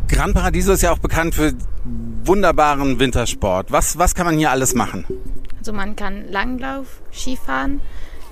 Gran 0.07 0.33
Paradiso 0.33 0.73
ist 0.73 0.83
ja 0.83 0.91
auch 0.91 0.99
bekannt 0.99 1.35
für 1.35 1.53
wunderbaren 2.23 2.99
Wintersport. 2.99 3.71
Was, 3.71 3.97
was 3.97 4.15
kann 4.15 4.25
man 4.25 4.37
hier 4.37 4.51
alles 4.51 4.75
machen? 4.75 5.05
Also 5.57 5.73
man 5.73 5.95
kann 5.95 6.29
Langlauf, 6.29 7.01
Skifahren. 7.11 7.81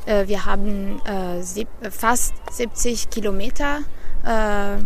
Äh, 0.06 0.28
wir 0.28 0.46
haben 0.46 1.02
äh, 1.06 1.42
fast 1.90 2.34
70 2.52 3.10
Kilometer. 3.10 3.80
Äh, 4.24 4.78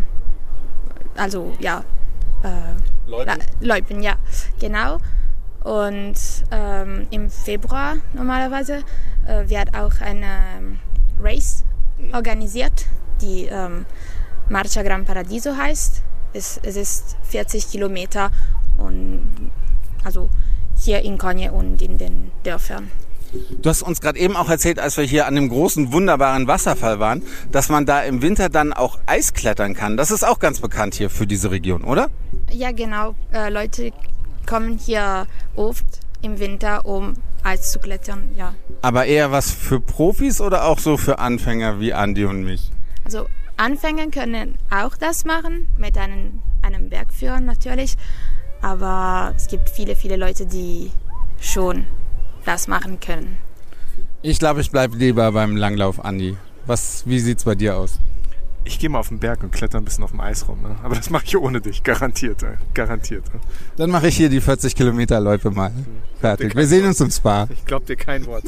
also 1.18 1.54
ja. 1.60 1.84
Leupen. 3.08 3.40
Leupen, 3.60 4.04
ja, 4.04 4.16
genau. 4.60 5.00
Und 5.64 6.16
ähm, 6.52 7.08
im 7.10 7.32
Februar 7.32 7.96
normalerweise 8.14 8.84
äh, 9.26 9.50
wird 9.50 9.76
auch 9.76 10.02
eine 10.02 10.38
ähm, 10.58 10.80
Race 11.20 11.64
organisiert, 12.14 12.86
die 13.22 13.46
ähm, 13.46 13.86
Marcia 14.50 14.84
Gran 14.84 15.06
Paradiso 15.06 15.56
heißt. 15.56 16.02
Es, 16.34 16.60
es 16.64 16.76
ist 16.76 17.18
40 17.24 17.70
Kilometer 17.70 18.30
und 18.78 19.52
also 20.04 20.30
hier 20.78 21.02
in 21.02 21.18
Konje 21.18 21.52
und 21.52 21.82
in 21.82 21.98
den 21.98 22.32
Dörfern. 22.44 22.92
Du 23.62 23.70
hast 23.70 23.82
uns 23.82 24.02
gerade 24.02 24.20
eben 24.20 24.36
auch 24.36 24.50
erzählt, 24.50 24.80
als 24.80 24.98
wir 24.98 25.04
hier 25.04 25.28
an 25.28 25.36
dem 25.36 25.50
großen, 25.50 25.92
wunderbaren 25.92 26.48
Wasserfall 26.48 27.00
waren, 27.00 27.24
dass 27.52 27.70
man 27.70 27.86
da 27.86 28.02
im 28.02 28.22
Winter 28.22 28.50
dann 28.50 28.72
auch 28.72 29.00
Eis 29.08 29.34
klettern 29.34 29.74
kann. 29.74 29.98
Das 29.98 30.12
ist 30.12 30.24
auch 30.24 30.40
ganz 30.40 30.60
bekannt 30.60 30.96
hier 30.96 31.10
für 31.10 31.28
diese 31.28 31.52
Region, 31.52 31.84
oder? 31.84 32.10
Ja, 32.52 32.72
genau. 32.72 33.16
Äh, 33.34 33.50
Leute 33.50 33.92
kommen 34.46 34.78
hier 34.78 35.28
oft 35.56 35.86
im 36.22 36.40
Winter, 36.40 36.86
um 36.86 37.14
Eis 37.44 37.72
zu 37.72 37.80
klettern, 37.80 38.32
ja. 38.36 38.56
Aber 38.82 39.06
eher 39.06 39.32
was 39.32 39.52
für 39.52 39.80
Profis 39.80 40.42
oder 40.42 40.66
auch 40.66 40.80
so 40.80 40.98
für 40.98 41.20
Anfänger 41.20 41.80
wie 41.80 41.94
Andi 41.94 42.26
und 42.26 42.44
mich? 42.44 42.72
Also 43.04 43.28
Anfänger 43.58 44.08
können 44.08 44.56
auch 44.70 44.98
das 44.98 45.26
machen, 45.26 45.68
mit 45.78 45.98
einem, 45.98 46.42
einem 46.62 46.90
Bergführer 46.90 47.40
natürlich. 47.40 47.96
Aber 48.62 49.34
es 49.36 49.48
gibt 49.48 49.70
viele, 49.70 49.96
viele 49.96 50.16
Leute, 50.16 50.46
die 50.46 50.92
schon 51.40 51.86
das 52.46 52.68
machen 52.68 53.00
können. 53.00 53.38
Ich 54.22 54.40
glaube, 54.40 54.62
ich 54.62 54.72
bleibe 54.72 54.98
lieber 54.98 55.32
beim 55.32 55.56
Langlauf, 55.56 56.04
Andi. 56.04 56.36
Was, 56.66 57.04
wie 57.06 57.20
sieht's 57.20 57.44
bei 57.44 57.54
dir 57.54 57.78
aus? 57.78 58.00
Ich 58.68 58.80
gehe 58.80 58.90
mal 58.90 59.00
auf 59.00 59.10
den 59.10 59.20
Berg 59.20 59.44
und 59.44 59.52
kletter 59.52 59.78
ein 59.78 59.86
bisschen 59.86 60.04
auf 60.04 60.10
dem 60.10 60.20
Eis 60.20 60.48
rum. 60.48 60.62
Ne? 60.64 60.76
Aber 60.84 60.96
das 60.96 61.12
mache 61.12 61.26
ich 61.26 61.38
ohne 61.38 61.62
dich, 61.62 61.84
garantiert. 61.84 62.42
Äh, 62.42 62.58
garantiert. 62.74 63.24
Äh. 63.28 63.38
Dann 63.78 63.92
mache 63.92 64.08
ich 64.08 64.18
hier 64.18 64.28
die 64.30 64.42
40 64.42 64.76
Kilometer 64.76 65.20
Läufe 65.20 65.52
mal. 65.52 65.72
Fertig. 66.20 66.56
Wir 66.56 66.66
sehen 66.66 66.86
uns 66.86 67.00
im 67.00 67.12
Spa. 67.12 67.48
Ich 67.52 67.64
glaube 67.66 67.86
dir 67.86 67.96
kein 67.96 68.26
Wort. 68.26 68.44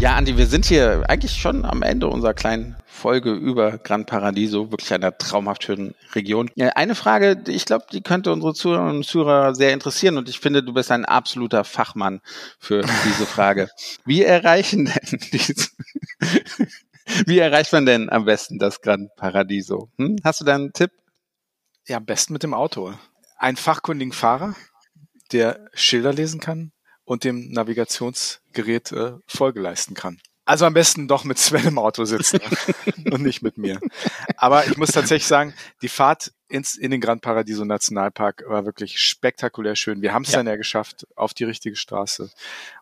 Ja, 0.00 0.16
Andi, 0.16 0.36
wir 0.36 0.46
sind 0.46 0.64
hier 0.64 1.04
eigentlich 1.08 1.32
schon 1.32 1.64
am 1.64 1.82
Ende 1.82 2.08
unserer 2.08 2.34
kleinen 2.34 2.74
Folge 2.86 3.32
über 3.32 3.78
Gran 3.78 4.06
Paradiso, 4.06 4.70
wirklich 4.70 4.92
einer 4.92 5.16
traumhaft 5.16 5.62
schönen 5.62 5.94
Region. 6.14 6.50
Eine 6.74 6.94
Frage, 6.94 7.42
ich 7.46 7.66
glaube, 7.66 7.84
die 7.92 8.00
könnte 8.00 8.32
unsere 8.32 8.54
Zuhörerinnen 8.54 8.96
und 8.96 9.06
Zuhörer 9.06 9.54
sehr 9.54 9.72
interessieren 9.72 10.16
und 10.16 10.28
ich 10.28 10.40
finde, 10.40 10.62
du 10.62 10.72
bist 10.72 10.90
ein 10.90 11.04
absoluter 11.04 11.64
Fachmann 11.64 12.20
für 12.58 12.80
diese 12.80 13.26
Frage. 13.26 13.68
Wie 14.04 14.22
erreichen 14.22 14.86
denn 14.86 15.20
diese, 15.32 15.68
wie 17.26 17.38
erreicht 17.38 17.72
man 17.72 17.86
denn 17.86 18.10
am 18.10 18.24
besten 18.24 18.58
das 18.58 18.80
Gran 18.80 19.08
Paradiso? 19.16 19.90
Hm? 19.98 20.16
Hast 20.24 20.40
du 20.40 20.44
da 20.44 20.54
einen 20.54 20.72
Tipp? 20.72 20.90
Ja, 21.86 21.96
am 21.96 22.04
besten 22.04 22.32
mit 22.32 22.42
dem 22.42 22.54
Auto. 22.54 22.94
Einen 23.36 23.56
fachkundigen 23.56 24.12
Fahrer, 24.12 24.54
der 25.32 25.68
Schilder 25.74 26.12
lesen 26.12 26.40
kann 26.40 26.72
und 27.04 27.24
dem 27.24 27.50
Navigationsgerät 27.50 28.92
äh, 28.92 29.14
Folge 29.26 29.60
leisten 29.60 29.94
kann. 29.94 30.20
Also 30.44 30.66
am 30.66 30.74
besten 30.74 31.06
doch 31.06 31.24
mit 31.24 31.38
Sven 31.38 31.66
im 31.66 31.78
Auto 31.78 32.04
sitzen 32.04 32.40
und 33.12 33.22
nicht 33.22 33.40
mit 33.40 33.56
mir. 33.56 33.78
Aber 34.36 34.66
ich 34.66 34.76
muss 34.76 34.90
tatsächlich 34.90 35.26
sagen, 35.26 35.54
die 35.80 35.88
Fahrt 35.88 36.32
ins, 36.48 36.76
in 36.76 36.90
den 36.90 37.00
Grand 37.00 37.22
Paradiso 37.22 37.64
Nationalpark 37.64 38.44
war 38.48 38.64
wirklich 38.64 38.98
spektakulär 38.98 39.76
schön. 39.76 40.02
Wir 40.02 40.12
haben 40.12 40.24
es 40.24 40.32
ja. 40.32 40.38
dann 40.38 40.48
ja 40.48 40.56
geschafft 40.56 41.06
auf 41.14 41.34
die 41.34 41.44
richtige 41.44 41.76
Straße. 41.76 42.30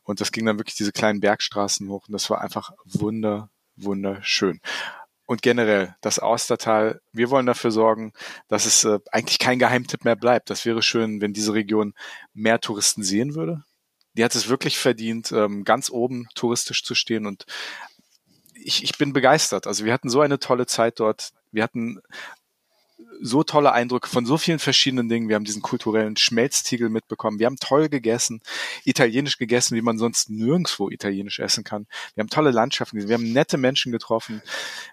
Und 0.02 0.20
das 0.20 0.32
ging 0.32 0.46
dann 0.46 0.58
wirklich 0.58 0.76
diese 0.76 0.92
kleinen 0.92 1.20
Bergstraßen 1.20 1.88
hoch. 1.88 2.06
Und 2.08 2.12
das 2.12 2.30
war 2.30 2.40
einfach 2.40 2.70
wunder, 2.86 3.50
wunderschön. 3.82 4.60
Und 5.26 5.42
generell 5.42 5.94
das 6.00 6.18
Austertal, 6.18 7.00
wir 7.12 7.30
wollen 7.30 7.46
dafür 7.46 7.70
sorgen, 7.70 8.12
dass 8.48 8.64
es 8.64 8.84
äh, 8.84 8.98
eigentlich 9.12 9.38
kein 9.38 9.58
Geheimtipp 9.58 10.04
mehr 10.04 10.16
bleibt. 10.16 10.48
Das 10.48 10.64
wäre 10.64 10.82
schön, 10.82 11.20
wenn 11.20 11.34
diese 11.34 11.52
Region 11.52 11.94
mehr 12.32 12.60
Touristen 12.60 13.02
sehen 13.02 13.34
würde 13.34 13.64
die 14.18 14.24
hat 14.24 14.34
es 14.34 14.48
wirklich 14.48 14.78
verdient, 14.78 15.30
ähm, 15.30 15.62
ganz 15.62 15.90
oben 15.90 16.26
touristisch 16.34 16.82
zu 16.82 16.96
stehen 16.96 17.24
und 17.24 17.46
ich, 18.52 18.82
ich 18.82 18.98
bin 18.98 19.12
begeistert. 19.12 19.68
Also 19.68 19.84
wir 19.84 19.92
hatten 19.92 20.10
so 20.10 20.20
eine 20.20 20.40
tolle 20.40 20.66
Zeit 20.66 20.98
dort. 20.98 21.30
Wir 21.52 21.62
hatten 21.62 22.00
so 23.20 23.42
tolle 23.42 23.72
Eindrücke 23.72 24.08
von 24.08 24.26
so 24.26 24.36
vielen 24.38 24.58
verschiedenen 24.58 25.08
Dingen. 25.08 25.28
Wir 25.28 25.36
haben 25.36 25.44
diesen 25.44 25.62
kulturellen 25.62 26.16
Schmelztiegel 26.16 26.88
mitbekommen. 26.88 27.38
Wir 27.38 27.46
haben 27.46 27.56
toll 27.56 27.88
gegessen, 27.88 28.40
italienisch 28.84 29.38
gegessen, 29.38 29.76
wie 29.76 29.82
man 29.82 29.98
sonst 29.98 30.30
nirgendwo 30.30 30.90
italienisch 30.90 31.38
essen 31.38 31.64
kann. 31.64 31.86
Wir 32.14 32.22
haben 32.22 32.30
tolle 32.30 32.50
Landschaften 32.50 32.96
gesehen. 32.96 33.08
Wir 33.08 33.16
haben 33.16 33.32
nette 33.32 33.58
Menschen 33.58 33.92
getroffen. 33.92 34.42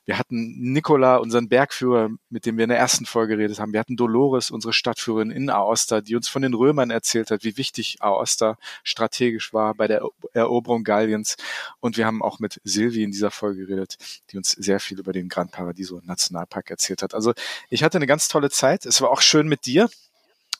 Wir 0.06 0.18
hatten 0.18 0.74
Nicola, 0.74 1.18
unseren 1.18 1.50
Bergführer, 1.50 2.10
mit 2.30 2.46
dem 2.46 2.58
wir 2.58 2.64
in 2.64 2.70
der 2.70 2.80
ersten 2.80 3.06
Folge 3.06 3.36
geredet 3.38 3.60
haben. 3.60 3.74
Wir 3.74 3.80
hatten 3.80 3.98
Dolores, 3.98 4.52
unsere 4.52 4.74
Stadtführerin 4.74 5.32
in 5.32 5.50
Aosta, 5.50 6.02
die 6.02 6.16
uns 6.16 6.28
von 6.28 6.42
den 6.42 6.54
Römern 6.54 6.90
erzählt 6.90 7.32
hat, 7.32 7.44
wie 7.44 7.58
wichtig 7.58 7.98
Aosta 8.00 8.58
strategisch 8.84 9.54
war 9.54 9.76
bei 9.76 9.88
der 9.88 10.02
Eroberung 10.34 10.84
Galliens. 10.84 11.38
Und 11.80 11.98
wir 11.98 12.06
haben 12.06 12.22
auch 12.22 12.40
mit 12.40 12.62
Silvi 12.64 13.04
in 13.04 13.12
dieser 13.12 13.32
Folge 13.32 13.66
geredet, 13.66 13.98
die 14.32 14.38
uns 14.38 14.52
sehr 14.52 14.80
viel 14.80 15.00
über 15.00 15.14
den 15.14 15.30
Gran 15.30 15.50
Paradiso 15.50 16.02
Nationalpark 16.04 16.70
erzählt 16.70 17.02
hat. 17.02 17.14
Also 17.14 17.34
ich 17.70 17.84
hatte 17.84 17.98
eine 17.98 18.08
ganz 18.08 18.15
tolle 18.18 18.50
Zeit. 18.50 18.86
Es 18.86 19.02
war 19.02 19.10
auch 19.10 19.22
schön 19.22 19.48
mit 19.48 19.66
dir. 19.66 19.90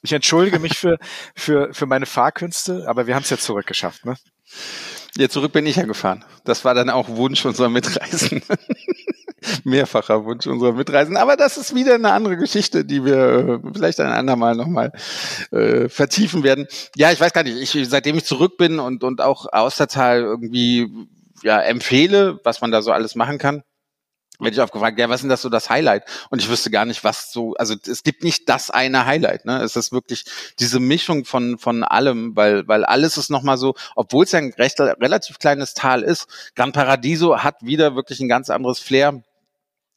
Ich 0.02 0.14
entschuldige 0.14 0.60
mich 0.60 0.78
für, 0.78 0.98
für, 1.36 1.74
für 1.74 1.86
meine 1.86 2.06
Fahrkünste, 2.06 2.86
aber 2.88 3.08
wir 3.08 3.16
haben 3.16 3.24
es 3.24 3.30
ja 3.30 3.38
zurückgeschafft, 3.38 4.06
ne? 4.06 4.16
Ja, 5.18 5.30
zurück 5.30 5.54
bin 5.54 5.66
ich 5.66 5.78
ja 5.78 5.84
gefahren. 5.84 6.26
Das 6.44 6.66
war 6.66 6.74
dann 6.74 6.90
auch 6.90 7.08
Wunsch 7.10 7.46
unserer 7.46 7.70
Mitreisen. 7.70 8.42
Mehrfacher 9.64 10.26
Wunsch 10.26 10.46
unserer 10.46 10.74
Mitreisen. 10.74 11.16
Aber 11.16 11.38
das 11.38 11.58
ist 11.58 11.74
wieder 11.74 11.96
eine 11.96 12.12
andere 12.12 12.36
Geschichte, 12.36 12.84
die 12.84 13.06
wir 13.06 13.62
äh, 13.64 13.72
vielleicht 13.74 14.00
ein 14.02 14.12
andermal 14.12 14.56
nochmal 14.56 14.92
äh, 15.52 15.88
vertiefen 15.88 16.44
werden. 16.44 16.68
Ja, 16.96 17.12
ich 17.12 17.20
weiß 17.20 17.32
gar 17.32 17.44
nicht. 17.44 17.76
Ich, 17.76 17.90
seitdem 17.90 18.18
ich 18.18 18.26
zurück 18.26 18.58
bin 18.58 18.80
und, 18.80 19.04
und 19.04 19.22
auch 19.22 19.46
Austertal 19.52 20.22
irgendwie 20.22 20.90
ja, 21.44 21.62
empfehle, 21.62 22.40
was 22.44 22.62
man 22.62 22.72
da 22.72 22.82
so 22.82 22.92
alles 22.92 23.16
machen 23.16 23.38
kann, 23.38 23.64
werde 24.40 24.56
ich 24.56 24.62
aufgefragt, 24.62 25.00
ja, 25.00 25.10
was 25.10 25.18
ist 25.18 25.22
denn 25.24 25.30
das 25.30 25.42
so 25.42 25.50
das 25.50 25.70
Highlight? 25.70 26.04
Und 26.30 26.42
ich 26.42 26.50
wüsste 26.50 26.72
gar 26.72 26.86
nicht, 26.86 27.04
was 27.04 27.32
so, 27.32 27.54
also 27.56 27.76
es 27.88 28.04
gibt 28.04 28.24
nicht 28.24 28.50
das 28.50 28.70
eine 28.70 29.06
Highlight, 29.06 29.46
ne? 29.46 29.62
Es 29.62 29.76
ist 29.76 29.92
wirklich 29.92 30.26
diese 30.60 30.80
Mischung 30.80 31.26
von, 31.26 31.58
von 31.58 31.84
allem, 31.84 32.36
weil, 32.36 32.68
weil 32.68 32.86
alles 32.86 33.18
ist 33.18 33.30
nochmal 33.30 33.58
so, 33.58 33.76
obwohl 33.96 34.26
es 34.26 34.32
ja 34.32 34.40
ein 34.40 34.54
recht, 34.58 34.80
relativ 34.80 35.40
kleines 35.40 35.74
Tal 35.74 36.02
ist, 36.02 36.28
Gran 36.56 36.72
Paradiso 36.72 37.44
hat 37.44 37.62
wieder 37.62 37.96
wirklich 37.96 38.20
ein 38.20 38.30
ganz 38.30 38.50
anderes 38.50 38.80
Flair 38.80 39.24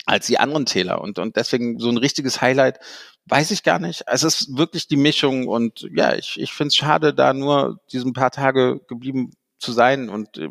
als 0.06 0.26
die 0.26 0.38
anderen 0.38 0.64
Täler 0.64 1.02
und, 1.02 1.18
und 1.18 1.36
deswegen 1.36 1.78
so 1.78 1.90
ein 1.90 1.98
richtiges 1.98 2.40
Highlight 2.40 2.78
weiß 3.26 3.50
ich 3.50 3.62
gar 3.62 3.78
nicht. 3.78 4.04
Es 4.06 4.22
ist 4.22 4.56
wirklich 4.56 4.88
die 4.88 4.96
Mischung 4.96 5.46
und 5.48 5.86
ja, 5.92 6.14
ich, 6.14 6.40
ich 6.40 6.52
finde 6.52 6.68
es 6.68 6.76
schade, 6.76 7.12
da 7.12 7.34
nur 7.34 7.78
diesen 7.92 8.14
paar 8.14 8.30
Tage 8.30 8.80
geblieben 8.88 9.32
zu 9.58 9.72
sein 9.72 10.08
und 10.08 10.38
äh, 10.38 10.48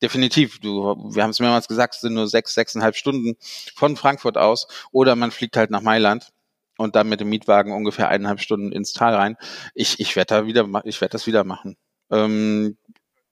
definitiv, 0.00 0.60
du, 0.60 0.96
wir 1.14 1.22
haben 1.22 1.30
es 1.30 1.40
mehrmals 1.40 1.68
gesagt, 1.68 1.94
es 1.94 2.00
sind 2.00 2.14
nur 2.14 2.28
sechs, 2.28 2.54
sechseinhalb 2.54 2.96
Stunden 2.96 3.36
von 3.74 3.96
Frankfurt 3.96 4.36
aus 4.36 4.68
oder 4.90 5.16
man 5.16 5.30
fliegt 5.30 5.56
halt 5.56 5.70
nach 5.70 5.82
Mailand 5.82 6.32
und 6.76 6.96
dann 6.96 7.08
mit 7.08 7.20
dem 7.20 7.28
Mietwagen 7.28 7.72
ungefähr 7.72 8.08
eineinhalb 8.08 8.40
Stunden 8.40 8.72
ins 8.72 8.92
Tal 8.92 9.14
rein. 9.14 9.36
Ich, 9.74 10.00
ich 10.00 10.16
werde 10.16 10.34
da 10.34 10.46
wieder, 10.46 10.68
ich 10.84 11.00
werde 11.00 11.12
das 11.12 11.26
wieder 11.26 11.44
machen. 11.44 11.76
Ähm, 12.10 12.76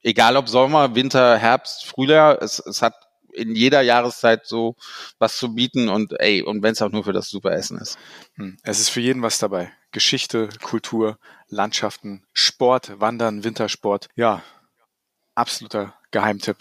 egal 0.03 0.37
ob 0.37 0.49
Sommer, 0.49 0.95
Winter, 0.95 1.37
Herbst, 1.37 1.85
Frühjahr, 1.85 2.41
es, 2.43 2.59
es 2.59 2.83
hat 2.83 2.95
in 3.33 3.55
jeder 3.55 3.81
Jahreszeit 3.83 4.47
so 4.47 4.77
was 5.19 5.37
zu 5.37 5.55
bieten 5.55 5.89
und 5.89 6.19
ey, 6.19 6.43
und 6.43 6.63
wenn 6.63 6.73
es 6.73 6.83
auch 6.83 6.91
nur 6.91 7.05
für 7.05 7.13
das 7.13 7.29
super 7.29 7.53
Essen 7.53 7.79
ist. 7.79 7.99
Hm, 8.35 8.57
es 8.63 8.81
ist 8.81 8.89
für 8.89 9.01
jeden 9.01 9.23
was 9.23 9.39
dabei. 9.39 9.73
Geschichte, 9.93 10.49
Kultur, 10.63 11.19
Landschaften, 11.49 12.25
Sport, 12.33 13.01
Wandern, 13.01 13.45
Wintersport. 13.45 14.09
Ja, 14.15 14.43
absoluter 15.35 15.95
Geheimtipp. 16.11 16.59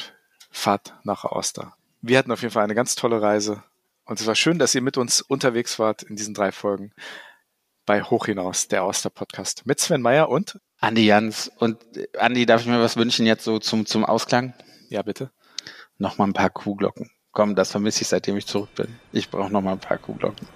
Fahrt 0.52 0.96
nach 1.04 1.26
Aosta. 1.26 1.76
Wir 2.02 2.18
hatten 2.18 2.32
auf 2.32 2.42
jeden 2.42 2.54
Fall 2.54 2.64
eine 2.64 2.76
ganz 2.76 2.96
tolle 2.96 3.22
Reise. 3.22 3.64
Und 4.06 4.20
es 4.20 4.26
war 4.26 4.36
schön, 4.36 4.58
dass 4.58 4.74
ihr 4.74 4.82
mit 4.82 4.98
uns 4.98 5.22
unterwegs 5.22 5.78
wart 5.78 6.02
in 6.04 6.16
diesen 6.16 6.34
drei 6.34 6.52
Folgen 6.52 6.92
bei 7.86 8.04
Hoch 8.04 8.28
hinaus, 8.28 8.68
der 8.68 8.82
Aosta 8.82 9.10
Podcast 9.10 9.66
mit 9.66 9.80
Sven 9.80 10.02
Meyer 10.02 10.30
und 10.30 10.60
Andi 10.80 11.06
Jans. 11.06 11.52
Und 11.58 11.98
äh, 11.98 12.08
Andi, 12.18 12.46
darf 12.46 12.62
ich 12.62 12.68
mir 12.68 12.80
was 12.80 12.98
wünschen 12.98 13.26
jetzt 13.26 13.44
so 13.44 13.60
zum, 13.60 13.86
zum 13.86 14.06
Ausklang? 14.06 14.54
Ja, 14.90 15.02
bitte. 15.02 15.32
Nochmal 15.98 16.28
ein 16.28 16.34
paar 16.34 16.50
Kuhglocken. 16.50 17.12
Komm, 17.32 17.56
das 17.56 17.72
vermisse 17.72 18.02
ich, 18.02 18.08
seitdem 18.08 18.38
ich 18.38 18.48
zurück 18.48 18.74
bin. 18.76 19.00
Ich 19.12 19.30
brauche 19.30 19.52
nochmal 19.52 19.74
ein 19.74 19.80
paar 19.80 19.98
Kuhglocken. 19.98 20.48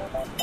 Thank 0.00 0.40